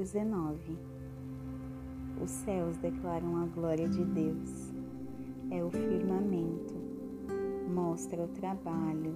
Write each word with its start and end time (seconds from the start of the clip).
19 0.00 0.78
Os 2.22 2.30
céus 2.30 2.74
declaram 2.78 3.36
a 3.36 3.44
glória 3.44 3.86
de 3.86 4.02
Deus. 4.02 4.72
É 5.50 5.62
o 5.62 5.70
firmamento, 5.70 6.74
mostra 7.68 8.22
o 8.22 8.28
trabalho 8.28 9.14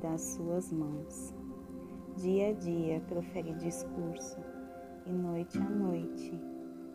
das 0.00 0.22
suas 0.22 0.72
mãos. 0.72 1.34
Dia 2.16 2.48
a 2.48 2.52
dia 2.54 3.02
profere 3.06 3.52
discurso 3.56 4.38
e 5.04 5.12
noite 5.12 5.58
a 5.58 5.68
noite 5.68 6.32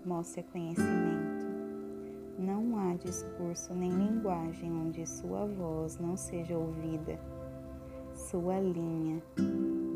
mostra 0.03 0.41
conhecimento. 0.51 1.45
Não 2.39 2.79
há 2.79 2.95
discurso 2.95 3.75
nem 3.75 3.91
linguagem 3.91 4.71
onde 4.71 5.05
sua 5.05 5.45
voz 5.45 5.99
não 5.99 6.17
seja 6.17 6.57
ouvida. 6.57 7.19
Sua 8.11 8.59
linha 8.59 9.21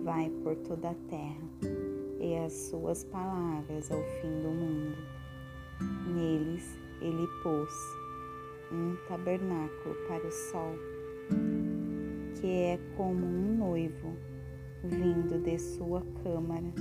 vai 0.04 0.30
por 0.44 0.56
toda 0.58 0.92
a 0.92 0.96
terra 1.10 1.77
e 2.20 2.36
as 2.38 2.54
suas 2.54 3.04
palavras 3.04 3.92
ao 3.92 4.02
fim 4.22 4.42
do 4.42 4.50
mundo. 4.50 4.98
Neles 6.14 6.78
ele 7.02 7.28
pôs 7.44 7.74
um 8.72 8.96
tabernáculo 9.08 9.96
para 10.08 10.28
o 10.28 10.32
sol, 10.32 10.74
que 12.36 12.48
é 12.48 12.80
como 12.96 13.26
um 13.26 13.58
noivo 13.58 14.16
vindo 14.84 15.40
de 15.40 15.58
sua 15.58 16.02
câmara 16.24 16.74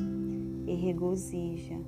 e 0.66 0.74
regozija 0.74 1.78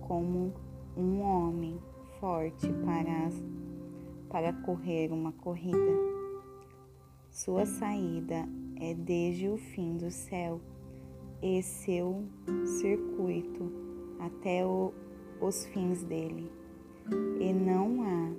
como 0.00 0.52
um 0.96 1.20
homem 1.20 1.78
forte 2.20 2.68
para, 2.84 3.30
para 4.28 4.52
correr 4.64 5.12
uma 5.12 5.32
corrida. 5.32 5.76
Sua 7.30 7.66
saída 7.66 8.48
é 8.80 8.94
desde 8.94 9.48
o 9.48 9.56
fim 9.56 9.96
do 9.96 10.10
céu 10.10 10.60
e 11.42 11.62
seu 11.62 12.24
circuito 12.80 13.70
até 14.18 14.64
o, 14.64 14.92
os 15.40 15.66
fins 15.66 16.02
dele, 16.02 16.50
e 17.40 17.52
não 17.52 18.02
há 18.02 18.32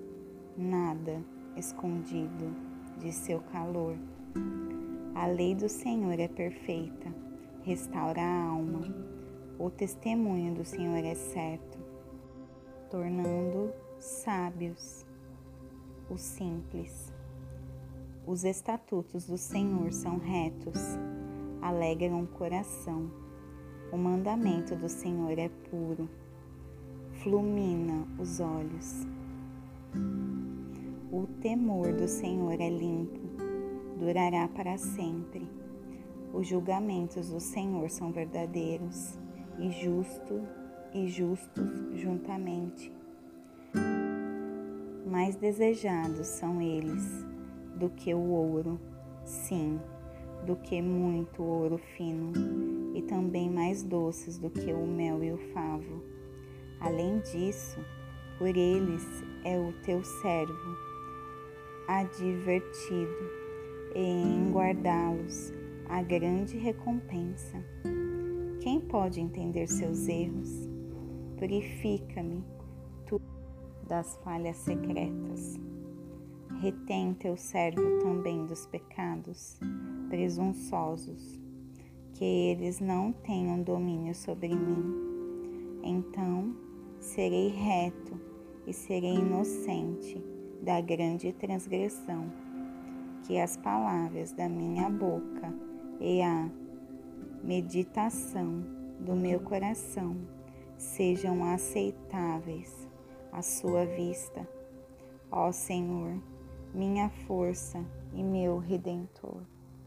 nada 0.57 1.23
escondido 1.55 2.53
de 2.99 3.11
seu 3.11 3.39
calor. 3.39 3.95
A 5.15 5.27
lei 5.27 5.55
do 5.55 5.69
Senhor 5.69 6.19
é 6.19 6.27
perfeita, 6.27 7.13
restaura 7.63 8.21
a 8.21 8.43
alma. 8.49 8.81
O 9.59 9.69
testemunho 9.69 10.53
do 10.53 10.63
Senhor 10.63 11.03
é 11.03 11.15
certo, 11.15 11.79
tornando 12.89 13.73
sábios 13.99 15.05
os 16.09 16.21
simples. 16.21 17.11
Os 18.25 18.43
estatutos 18.43 19.27
do 19.27 19.37
Senhor 19.37 19.91
são 19.91 20.17
retos 20.17 20.79
alegram 21.67 22.23
o 22.23 22.27
coração. 22.27 23.11
O 23.91 23.97
mandamento 23.97 24.75
do 24.75 24.89
Senhor 24.89 25.37
é 25.37 25.49
puro, 25.69 26.09
flumina 27.21 28.05
os 28.19 28.39
olhos. 28.39 29.05
O 31.11 31.27
temor 31.41 31.93
do 31.93 32.07
Senhor 32.07 32.59
é 32.59 32.69
limpo, 32.69 33.19
durará 33.97 34.47
para 34.47 34.77
sempre. 34.77 35.47
Os 36.33 36.47
julgamentos 36.47 37.29
do 37.29 37.39
Senhor 37.39 37.89
são 37.89 38.11
verdadeiros 38.11 39.17
e 39.57 39.71
justos 39.71 40.41
e 40.93 41.07
justos 41.07 41.69
juntamente. 41.95 42.93
Mais 45.05 45.35
desejados 45.35 46.27
são 46.27 46.61
eles 46.61 47.25
do 47.75 47.89
que 47.89 48.13
o 48.13 48.19
ouro, 48.19 48.79
sim, 49.23 49.79
do 50.47 50.55
que 50.55 50.81
muito 50.81 51.43
ouro 51.43 51.77
fino, 51.77 52.31
e 52.95 53.01
também 53.01 53.49
mais 53.49 53.83
doces 53.83 54.39
do 54.39 54.49
que 54.49 54.71
o 54.71 54.87
mel 54.87 55.21
e 55.21 55.33
o 55.33 55.37
favo. 55.53 56.01
Além 56.79 57.19
disso, 57.19 57.77
por 58.37 58.55
eles 58.55 59.05
é 59.43 59.59
o 59.59 59.73
teu 59.83 60.01
servo 60.03 60.77
advertido, 61.89 63.29
e 63.93 63.99
em 63.99 64.51
guardá-los 64.51 65.53
a 65.89 66.01
grande 66.01 66.57
recompensa. 66.57 67.61
Quem 68.61 68.79
pode 68.79 69.19
entender 69.19 69.67
seus 69.67 70.07
erros? 70.07 70.69
Purifica-me, 71.37 72.41
tu 73.05 73.19
das 73.85 74.15
falhas 74.23 74.55
secretas. 74.57 75.59
Retém 76.61 77.13
teu 77.13 77.35
servo 77.35 77.99
também 77.99 78.45
dos 78.45 78.65
pecados 78.65 79.59
presunçosos, 80.09 81.39
que 82.13 82.23
eles 82.23 82.79
não 82.79 83.11
tenham 83.11 83.61
domínio 83.61 84.15
sobre 84.15 84.49
mim. 84.49 85.81
Então 85.83 86.55
serei 86.99 87.49
reto 87.49 88.19
e 88.65 88.73
serei 88.73 89.15
inocente 89.15 90.21
da 90.61 90.81
grande 90.81 91.31
transgressão. 91.33 92.31
Que 93.23 93.39
as 93.39 93.57
palavras 93.57 94.31
da 94.31 94.47
minha 94.47 94.89
boca 94.89 95.53
e 95.99 96.21
a 96.21 96.49
meditação 97.43 98.63
do 98.99 99.15
meu 99.15 99.39
coração 99.39 100.15
sejam 100.77 101.43
aceitáveis 101.43 102.87
à 103.31 103.41
sua 103.41 103.85
vista, 103.85 104.47
ó 105.31 105.51
Senhor, 105.51 106.21
minha 106.73 107.09
força 107.09 107.83
e 108.13 108.23
meu 108.23 108.57
redentor. 108.57 109.41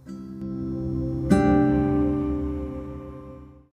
thank 0.06 0.43
you 0.43 0.59